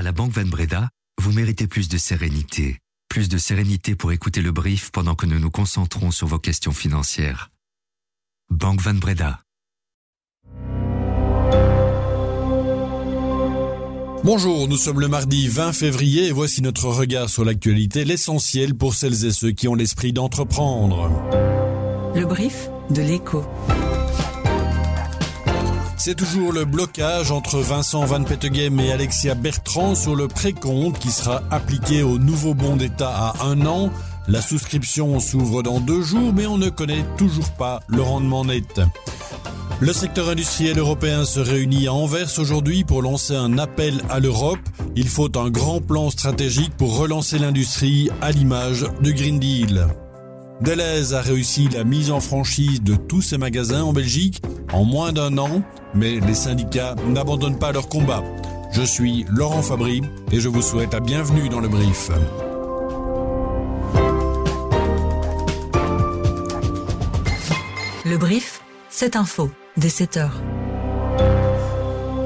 [0.00, 0.88] À la Banque Van Breda,
[1.20, 2.78] vous méritez plus de sérénité.
[3.10, 6.72] Plus de sérénité pour écouter le brief pendant que nous nous concentrons sur vos questions
[6.72, 7.50] financières.
[8.48, 9.40] Banque Van Breda.
[14.24, 18.94] Bonjour, nous sommes le mardi 20 février et voici notre regard sur l'actualité, l'essentiel pour
[18.94, 21.10] celles et ceux qui ont l'esprit d'entreprendre.
[22.14, 23.44] Le brief de l'écho.
[26.02, 31.10] C'est toujours le blocage entre Vincent Van Peteghem et Alexia Bertrand sur le précompte qui
[31.10, 33.90] sera appliqué au nouveau bon d'État à un an.
[34.26, 38.80] La souscription s'ouvre dans deux jours, mais on ne connaît toujours pas le rendement net.
[39.80, 44.58] Le secteur industriel européen se réunit à Anvers aujourd'hui pour lancer un appel à l'Europe.
[44.96, 49.86] Il faut un grand plan stratégique pour relancer l'industrie à l'image du Green Deal.
[50.60, 54.42] Deleuze a réussi la mise en franchise de tous ses magasins en Belgique
[54.74, 55.62] en moins d'un an,
[55.94, 58.22] mais les syndicats n'abandonnent pas leur combat.
[58.70, 62.10] Je suis Laurent Fabry et je vous souhaite la bienvenue dans le brief.
[68.04, 70.42] Le brief, c'est info, dès 7 heures.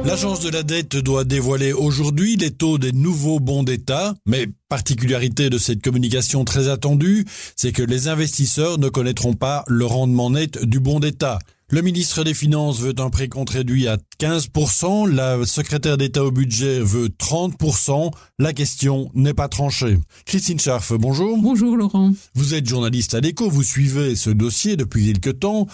[0.04, 5.48] L'agence de la dette doit dévoiler aujourd'hui les taux des nouveaux bons d'État, mais particularité
[5.48, 7.24] de cette communication très attendue,
[7.56, 11.38] c'est que les investisseurs ne connaîtront pas le rendement net du bon d'État.
[11.70, 16.80] Le ministre des Finances veut un précompte réduit à 15%, la secrétaire d'État au budget
[16.80, 19.98] veut 30%, la question n'est pas tranchée.
[20.26, 21.38] Christine Scharf, bonjour.
[21.38, 22.12] Bonjour Laurent.
[22.34, 25.66] Vous êtes journaliste à l'écho, vous suivez ce dossier depuis quelque temps.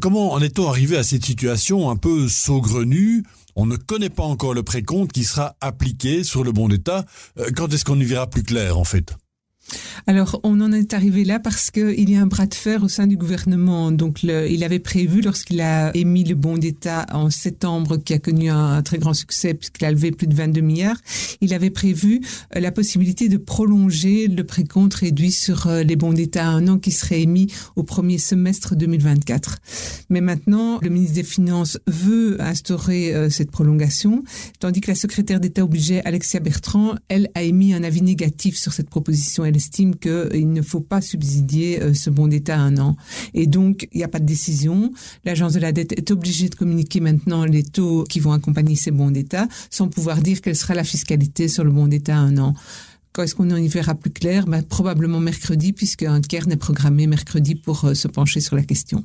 [0.00, 3.22] comment en est-on arrivé à cette situation un peu saugrenue?
[3.56, 7.04] On ne connaît pas encore le précompte qui sera appliqué sur le bon d'État.
[7.38, 9.16] Euh, quand est-ce qu'on y verra plus clair, en fait?
[10.06, 12.88] Alors, on en est arrivé là parce qu'il y a un bras de fer au
[12.88, 13.90] sein du gouvernement.
[13.90, 18.50] Donc, il avait prévu, lorsqu'il a émis le bon d'État en septembre, qui a connu
[18.50, 20.96] un, très grand succès puisqu'il a levé plus de 22 milliards,
[21.40, 22.20] il avait prévu
[22.54, 26.68] euh, la possibilité de prolonger le précompte réduit sur euh, les bons d'État à un
[26.68, 29.58] an qui serait émis au premier semestre 2024.
[30.10, 34.22] Mais maintenant, le ministre des Finances veut instaurer euh, cette prolongation,
[34.60, 38.72] tandis que la secrétaire d'État obligée, Alexia Bertrand, elle, a émis un avis négatif sur
[38.72, 42.96] cette proposition estime qu'il ne faut pas subsidier euh, ce bon d'État un an.
[43.32, 44.92] Et donc, il n'y a pas de décision.
[45.24, 48.90] L'agence de la dette est obligée de communiquer maintenant les taux qui vont accompagner ces
[48.90, 52.54] bons d'État, sans pouvoir dire quelle sera la fiscalité sur le bon d'État un an.
[53.12, 54.46] Quand est-ce qu'on y verra plus clair?
[54.46, 59.04] Ben, Probablement mercredi, puisqu'un cairn est programmé mercredi pour euh, se pencher sur la question.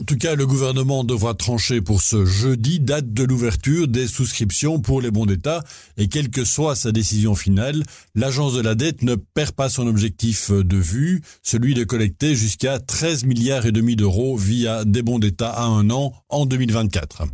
[0.00, 4.78] En tout cas, le gouvernement devra trancher pour ce jeudi, date de l'ouverture des souscriptions
[4.78, 5.64] pour les bons d'État.
[5.96, 7.82] Et quelle que soit sa décision finale,
[8.14, 12.78] l'agence de la dette ne perd pas son objectif de vue, celui de collecter jusqu'à
[12.78, 17.24] 13 milliards et demi d'euros via des bons d'État à un an en 2024.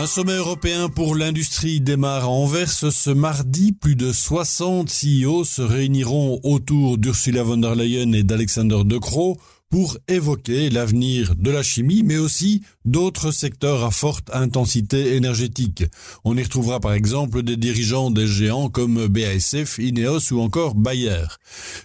[0.00, 3.72] Un sommet européen pour l'industrie démarre à Anvers ce mardi.
[3.72, 9.36] Plus de 60 CEO se réuniront autour d'Ursula von der Leyen et d'Alexander De Croo
[9.68, 15.84] pour évoquer l'avenir de la chimie, mais aussi d'autres secteurs à forte intensité énergétique.
[16.24, 21.24] On y retrouvera par exemple des dirigeants des géants comme BASF, Ineos ou encore Bayer.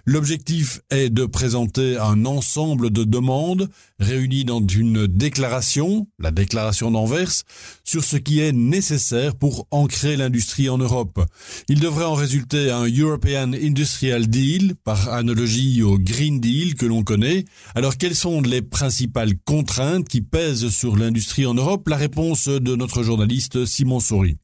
[0.05, 3.69] L'objectif est de présenter un ensemble de demandes
[3.99, 7.31] réunies dans une déclaration, la déclaration d'Anvers,
[7.83, 11.21] sur ce qui est nécessaire pour ancrer l'industrie en Europe.
[11.69, 17.03] Il devrait en résulter un European Industrial Deal, par analogie au Green Deal que l'on
[17.03, 22.47] connaît, alors, quelles sont les principales contraintes qui pèsent sur l'industrie en Europe La réponse
[22.47, 24.37] de notre journaliste Simon Souris.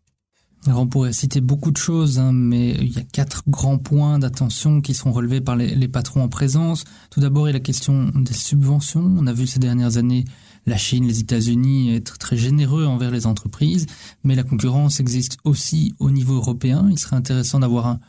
[0.67, 4.19] Alors on pourrait citer beaucoup de choses, hein, mais il y a quatre grands points
[4.19, 6.83] d'attention qui seront relevés par les, patrons en présence.
[7.09, 9.15] Tout d'abord, il y a la question des subventions.
[9.17, 10.25] On a vu ces dernières années
[10.67, 13.87] la Chine, les États-Unis être très généreux envers les entreprises,
[14.23, 16.87] mais la concurrence existe aussi au niveau européen.
[16.91, 17.99] Il serait intéressant d'avoir un,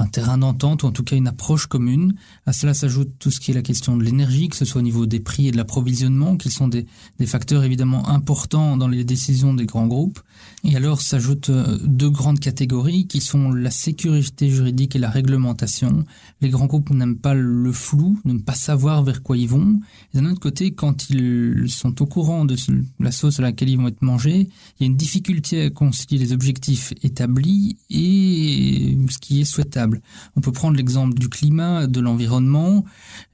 [0.00, 2.14] un terrain d'entente ou en tout cas une approche commune.
[2.46, 4.84] À cela s'ajoute tout ce qui est la question de l'énergie, que ce soit au
[4.84, 6.86] niveau des prix et de l'approvisionnement, qui sont des,
[7.26, 10.20] facteurs évidemment importants dans les décisions des grands groupes.
[10.64, 16.04] Et alors s'ajoutent euh, deux grandes catégories qui sont la sécurité juridique et la réglementation.
[16.40, 19.80] Les grands groupes n'aiment pas le flou, n'aiment pas savoir vers quoi ils vont.
[20.14, 22.56] D'un autre côté, quand ils sont au courant de
[22.98, 24.48] la sauce à laquelle ils vont être mangés,
[24.78, 29.89] il y a une difficulté à concilier les objectifs établis et ce qui est souhaitable.
[30.36, 32.84] On peut prendre l'exemple du climat, de l'environnement.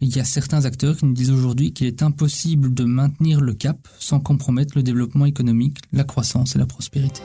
[0.01, 3.55] Il y a certains acteurs qui nous disent aujourd'hui qu'il est impossible de maintenir le
[3.55, 7.23] cap sans compromettre le développement économique, la croissance et la prospérité.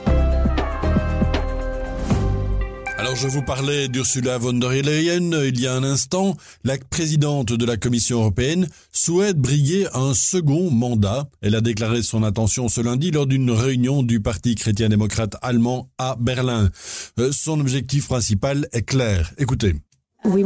[3.12, 6.34] Alors je vous parlais d'Ursula von der Leyen il y a un instant.
[6.64, 11.28] La présidente de la Commission européenne souhaite briller un second mandat.
[11.42, 16.16] Elle a déclaré son intention ce lundi lors d'une réunion du Parti chrétien-démocrate allemand à
[16.18, 16.70] Berlin.
[17.18, 19.30] Euh, son objectif principal est clair.
[19.36, 19.74] Écoutez.
[20.24, 20.40] Nous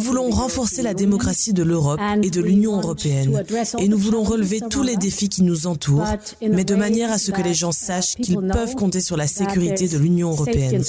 [0.00, 3.42] voulons renforcer la démocratie de l'Europe et de l'Union européenne
[3.78, 6.04] et nous voulons relever tous les défis qui nous entourent,
[6.42, 9.88] mais de manière à ce que les gens sachent qu'ils peuvent compter sur la sécurité
[9.88, 10.82] de l'Union européenne.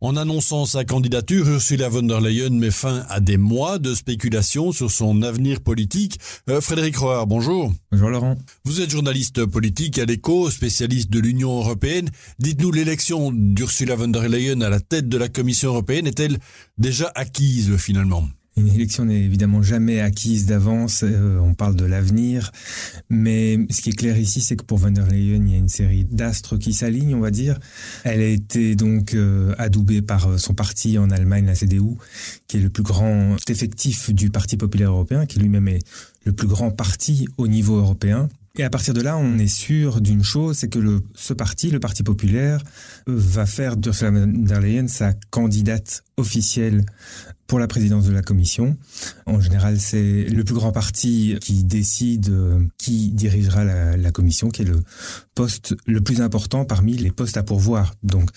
[0.00, 4.72] En annonçant sa candidature, Ursula von der Leyen met fin à des mois de spéculation
[4.72, 6.18] sur son avenir politique.
[6.48, 7.72] Euh, Frédéric Rohr, bonjour.
[7.92, 8.36] Bonjour Laurent.
[8.64, 12.10] Vous êtes journaliste politique à l'écho, spécialiste de l'Union européenne.
[12.38, 16.38] Dites-nous l'élection d'Ursula Ursula von der Leyen à la tête de la Commission européenne est-elle
[16.76, 18.28] déjà acquise finalement?
[18.56, 22.50] Une élection n'est évidemment jamais acquise d'avance, euh, on parle de l'avenir,
[23.10, 25.58] mais ce qui est clair ici, c'est que pour von der Leyen, il y a
[25.58, 27.60] une série d'astres qui s'alignent, on va dire.
[28.02, 31.94] Elle a été donc euh, adoubée par euh, son parti en Allemagne, la CDU,
[32.48, 35.84] qui est le plus grand effectif du Parti populaire européen, qui lui-même est
[36.24, 38.28] le plus grand parti au niveau européen.
[38.58, 41.78] Et à partir de là, on est sûr d'une chose, c'est que ce parti, le
[41.78, 42.62] Parti populaire,
[43.06, 46.84] va faire d'Ursula von der Leyen sa candidate officielle
[47.50, 48.76] pour la présidence de la commission.
[49.26, 54.62] En général, c'est le plus grand parti qui décide euh, qui dirigera la, commission, qui
[54.62, 54.80] est le
[55.34, 57.96] poste le plus important parmi les postes à pourvoir.
[58.04, 58.30] Donc,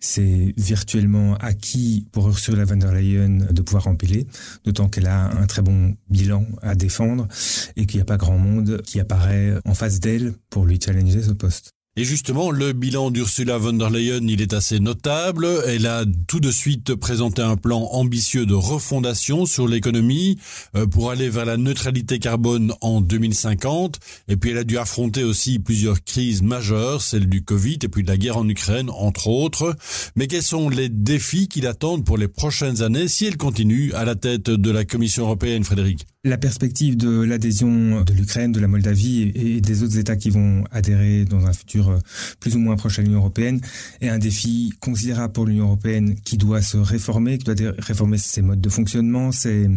[0.00, 4.26] c'est virtuellement acquis pour Ursula von der Leyen de pouvoir empiler,
[4.64, 7.28] d'autant qu'elle a un très bon bilan à défendre
[7.76, 11.22] et qu'il n'y a pas grand monde qui apparaît en face d'elle pour lui challenger
[11.22, 11.75] ce poste.
[11.98, 15.48] Et justement, le bilan d'Ursula von der Leyen, il est assez notable.
[15.66, 20.36] Elle a tout de suite présenté un plan ambitieux de refondation sur l'économie
[20.76, 23.98] euh, pour aller vers la neutralité carbone en 2050.
[24.28, 28.02] Et puis elle a dû affronter aussi plusieurs crises majeures, celle du Covid et puis
[28.02, 29.74] de la guerre en Ukraine, entre autres.
[30.16, 34.04] Mais quels sont les défis qui l'attendent pour les prochaines années si elle continue à
[34.04, 36.06] la tête de la Commission européenne, Frédéric?
[36.26, 40.64] La perspective de l'adhésion de l'Ukraine, de la Moldavie et des autres États qui vont
[40.72, 41.98] adhérer dans un futur euh,
[42.40, 43.60] plus ou moins proche à l'Union européenne
[44.00, 48.42] est un défi considérable pour l'Union européenne qui doit se réformer, qui doit réformer ses
[48.42, 49.68] modes de fonctionnement, ses,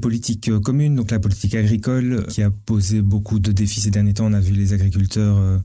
[0.00, 4.14] politiques euh, communes, donc la politique agricole qui a posé beaucoup de défis ces derniers
[4.14, 4.26] temps.
[4.26, 5.58] On a vu les agriculteurs euh,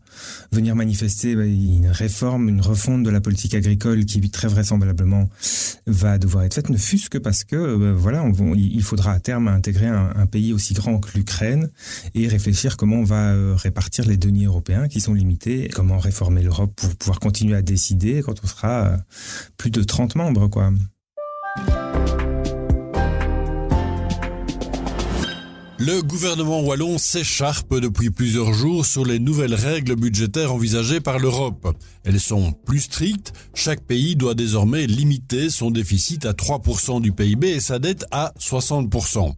[0.51, 5.29] venir manifester bah, une réforme, une refonte de la politique agricole qui très vraisemblablement
[5.87, 9.47] va devoir être faite, ne fût-ce que parce que bah, voilà, il faudra à terme
[9.47, 11.69] intégrer un un, pays aussi grand que l'Ukraine
[12.13, 16.43] et réfléchir comment on va euh, répartir les deniers européens qui sont limités, comment réformer
[16.43, 18.97] l'Europe pour pouvoir continuer à décider quand on sera euh,
[19.57, 20.71] plus de 30 membres, quoi.
[25.81, 31.73] Le gouvernement wallon s'écharpe depuis plusieurs jours sur les nouvelles règles budgétaires envisagées par l'Europe.
[32.03, 33.31] Elles sont plus strictes.
[33.53, 38.33] Chaque pays doit désormais limiter son déficit à 3% du PIB et sa dette à
[38.37, 39.35] 60%.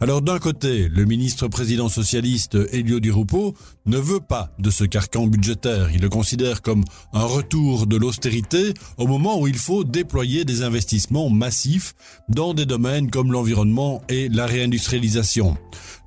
[0.00, 3.54] Alors d'un côté, le ministre président socialiste Elio Di Rupo
[3.86, 5.90] ne veut pas de ce carcan budgétaire.
[5.92, 10.62] Il le considère comme un retour de l'austérité au moment où il faut déployer des
[10.62, 11.94] investissements massifs
[12.28, 15.56] dans des domaines comme l'environnement et la réindustrialisation.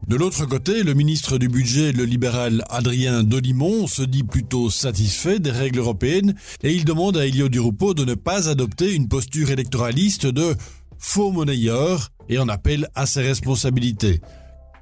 [0.08, 5.40] De l'autre côté, le ministre du budget, le libéral Adrien Dolimon, se dit plutôt satisfait
[5.40, 9.10] des règles européennes et il demande à Elio Di Rupo de ne pas adopter une
[9.10, 10.56] posture électoraliste de
[11.00, 14.22] faux monnayeur et en appelle à ses responsabilités.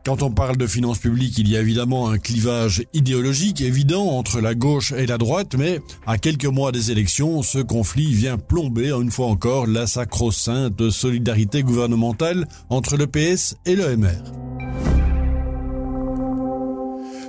[0.06, 4.40] Quand on parle de finances publiques, il y a évidemment un clivage idéologique évident entre
[4.40, 8.92] la gauche et la droite, mais à quelques mois des élections, ce conflit vient plomber
[8.92, 14.55] une fois encore la sacro-sainte solidarité gouvernementale entre le PS et le MR.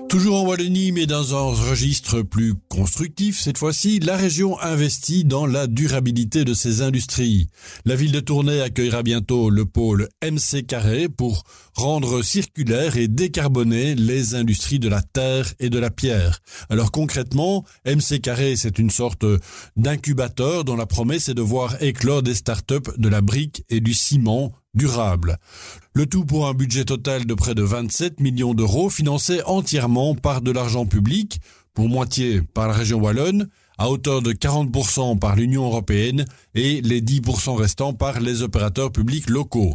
[0.09, 5.47] Toujours en Wallonie, mais dans un registre plus constructif cette fois-ci, la région investit dans
[5.47, 7.49] la durabilité de ses industries.
[7.85, 11.43] La ville de Tournai accueillera bientôt le pôle MC Carré pour
[11.75, 16.39] rendre circulaire et décarboner les industries de la terre et de la pierre.
[16.71, 19.27] Alors concrètement, MC Carré, c'est une sorte
[19.77, 23.93] d'incubateur dont la promesse est de voir éclore des startups de la brique et du
[23.93, 25.38] ciment durable.
[25.95, 30.42] Le tout pour un budget total de près de 27 millions d'euros financé entièrement par
[30.42, 31.40] de l'argent public,
[31.75, 37.00] pour moitié par la région wallonne, à hauteur de 40% par l'Union européenne et les
[37.00, 39.75] 10% restants par les opérateurs publics locaux.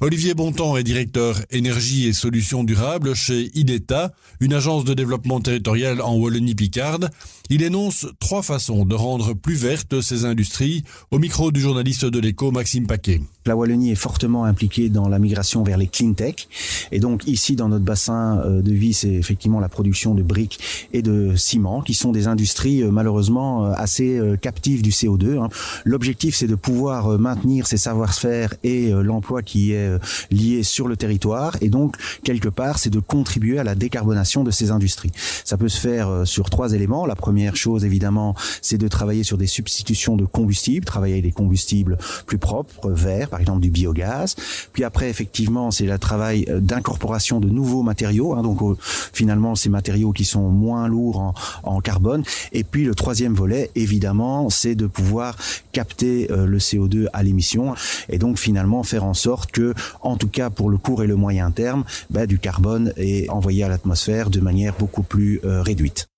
[0.00, 6.02] Olivier Bontemps est directeur énergie et solutions durables chez IDETA, une agence de développement territorial
[6.02, 7.08] en Wallonie-Picarde.
[7.48, 12.18] Il énonce trois façons de rendre plus vertes ces industries au micro du journaliste de
[12.18, 13.22] l'écho Maxime Paquet.
[13.46, 16.48] La Wallonie est fortement impliquée dans la migration vers les clean tech.
[16.90, 20.58] Et donc ici, dans notre bassin euh, de vie, c'est effectivement la production de briques
[20.92, 25.38] et de ciment, qui sont des industries euh, malheureusement euh, assez captives du CO2.
[25.38, 25.48] Hein.
[25.84, 29.85] L'objectif, c'est de pouvoir maintenir ces savoir-faire et l'emploi qui est
[30.30, 31.56] lié sur le territoire.
[31.60, 35.12] Et donc, quelque part, c'est de contribuer à la décarbonation de ces industries.
[35.44, 37.06] Ça peut se faire sur trois éléments.
[37.06, 41.32] La première chose, évidemment, c'est de travailler sur des substitutions de combustibles, travailler avec des
[41.32, 44.36] combustibles plus propres, verts, par exemple du biogaz.
[44.72, 48.76] Puis après, effectivement, c'est le travail euh, d'incorporation de nouveaux matériaux, hein, donc euh,
[49.12, 52.22] finalement ces matériaux qui sont moins lourds en, en, carbone.
[52.52, 55.36] Et puis le troisième volet, évidemment, c'est de pouvoir
[55.72, 57.74] capter euh, le CO2 à l'émission
[58.08, 61.16] et donc finalement faire en sorte que, en tout cas pour le court et le
[61.16, 66.08] moyen terme, bah, du carbone est envoyé à l'atmosphère de manière beaucoup plus réduite.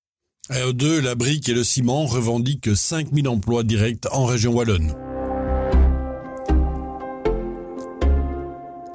[0.50, 4.94] AO2, la brique et le ciment revendiquent 5000 emplois directs en région wallonne.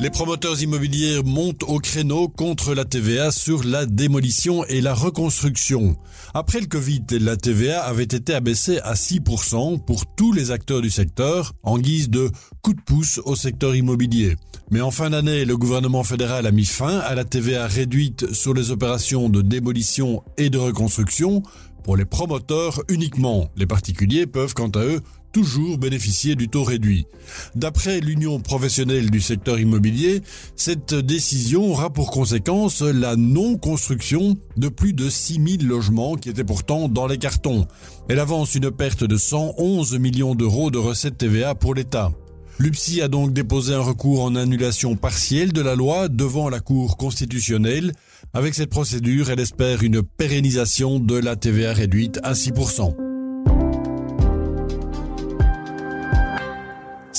[0.04, 5.96] Les promoteurs immobiliers montent au créneau contre la TVA sur la démolition et la reconstruction.
[6.34, 10.90] Après le Covid, la TVA avait été abaissée à 6% pour tous les acteurs du
[10.90, 12.30] secteur en guise de
[12.62, 14.36] coup de pouce au secteur immobilier.
[14.72, 18.54] Mais en fin d'année, le gouvernement fédéral a mis fin à la TVA réduite sur
[18.54, 21.44] les opérations de démolition et de reconstruction
[21.82, 23.50] pour les promoteurs uniquement.
[23.56, 25.00] Les particuliers peuvent quant à eux
[25.34, 27.08] toujours bénéficier du taux réduit.
[27.56, 30.22] D'après l'Union professionnelle du secteur immobilier,
[30.56, 36.88] cette décision aura pour conséquence la non-construction de plus de 6000 logements qui étaient pourtant
[36.88, 37.68] dans les cartons.
[38.08, 42.12] Elle avance une perte de 111 millions d'euros de recettes TVA pour l'État.
[42.60, 46.98] L'UPSI a donc déposé un recours en annulation partielle de la loi devant la Cour
[46.98, 47.94] constitutionnelle.
[48.34, 53.13] Avec cette procédure, elle espère une pérennisation de la TVA réduite à 6%.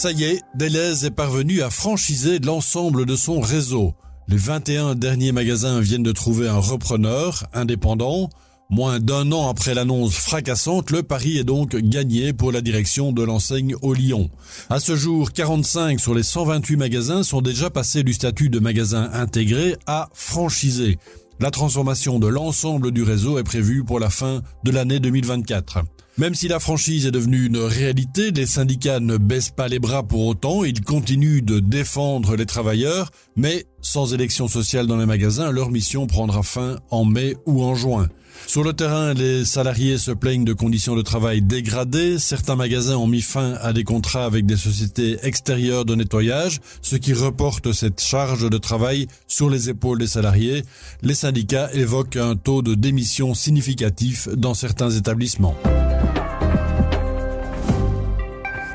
[0.04, 3.94] Ça y est, Deleuze est parvenu à franchiser l'ensemble de son réseau.
[4.28, 8.28] Les 21 derniers magasins viennent de trouver un repreneur indépendant.
[8.68, 13.22] Moins d'un an après l'annonce fracassante, le pari est donc gagné pour la direction de
[13.22, 14.28] l'enseigne au Lyon.
[14.68, 19.08] À ce jour, 45 sur les 128 magasins sont déjà passés du statut de magasin
[19.14, 20.98] intégré à franchisé.
[21.40, 25.78] La transformation de l'ensemble du réseau est prévue pour la fin de l'année 2024.
[26.16, 30.04] Même si la franchise est devenue une réalité, les syndicats ne baissent pas les bras
[30.04, 35.50] pour autant, ils continuent de défendre les travailleurs, mais sans élection sociale dans les magasins,
[35.50, 38.08] leur mission prendra fin en mai ou en juin.
[38.46, 42.20] Sur le terrain, les salariés se plaignent de conditions de travail dégradées.
[42.20, 46.94] Certains magasins ont mis fin à des contrats avec des sociétés extérieures de nettoyage, ce
[46.94, 50.62] qui reporte cette charge de travail sur les épaules des salariés.
[51.02, 55.56] Les syndicats évoquent un taux de démission significatif dans certains établissements.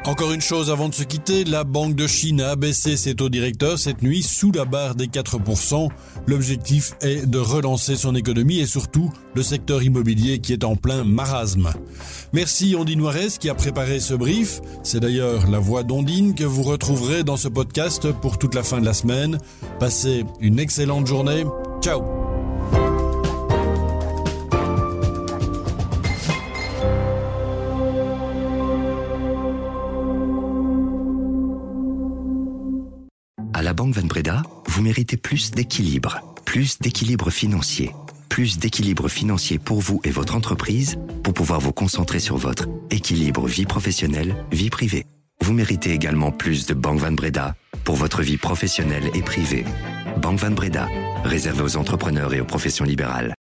[0.06, 3.30] Encore une chose avant de se quitter, la Banque de Chine a baissé ses taux
[3.30, 5.90] directeurs cette nuit sous la barre des 4%.
[6.26, 11.04] L'objectif est de relancer son économie et surtout le secteur immobilier qui est en plein
[11.04, 11.70] marasme.
[12.34, 14.62] Merci Ondine Noires qui a préparé ce brief.
[14.84, 18.80] C'est d'ailleurs la voix d'Ondine que vous retrouverez dans ce podcast pour toute la fin
[18.80, 19.38] de la semaine.
[19.80, 21.44] Passez une excellente journée.
[21.82, 22.19] Ciao
[33.70, 37.92] la Banque Van Breda, vous méritez plus d'équilibre, plus d'équilibre financier,
[38.28, 43.46] plus d'équilibre financier pour vous et votre entreprise pour pouvoir vous concentrer sur votre équilibre
[43.46, 45.06] vie professionnelle, vie privée.
[45.42, 49.66] Vous méritez également plus de Banque Van Breda pour votre vie professionnelle et privée.
[50.20, 50.88] Banque Van Breda,
[51.24, 53.36] réservée aux entrepreneurs et aux professions libérales.